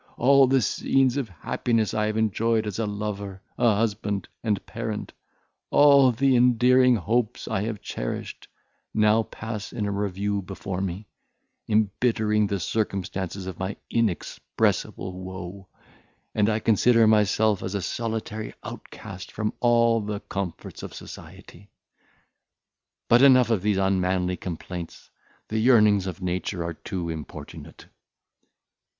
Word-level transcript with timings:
All 0.17 0.47
the 0.47 0.63
scenes 0.63 1.15
of 1.15 1.29
happiness 1.29 1.93
I 1.93 2.07
have 2.07 2.17
enjoyed 2.17 2.65
as 2.65 2.79
a 2.79 2.87
lover, 2.87 3.43
husband, 3.55 4.27
and 4.43 4.65
parent, 4.65 5.13
all 5.69 6.11
the 6.11 6.35
endearing 6.35 6.95
hopes 6.95 7.47
I 7.47 7.61
have 7.65 7.83
cherished, 7.83 8.47
now 8.95 9.21
pass 9.21 9.71
in 9.71 9.85
review 9.87 10.41
before 10.41 10.81
me, 10.81 11.07
embittering 11.69 12.47
the 12.47 12.59
circumstances 12.59 13.45
of 13.45 13.59
my 13.59 13.77
inexpressible 13.91 15.13
woe; 15.21 15.67
and 16.33 16.49
I 16.49 16.57
consider 16.57 17.05
myself 17.05 17.61
as 17.61 17.75
a 17.75 17.81
solitary 17.83 18.55
outcast 18.63 19.31
from 19.31 19.53
all 19.59 20.01
the 20.01 20.19
comforts 20.21 20.81
of 20.81 20.95
society. 20.95 21.69
But, 23.07 23.21
enough 23.21 23.51
of 23.51 23.61
these 23.61 23.77
unmanly 23.77 24.37
complaints; 24.37 25.11
the 25.49 25.59
yearnings 25.59 26.07
of 26.07 26.23
nature 26.23 26.63
are 26.63 26.73
too 26.73 27.07
importunate. 27.11 27.85